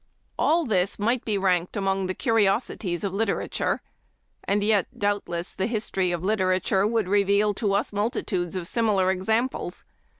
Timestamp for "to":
7.53-7.73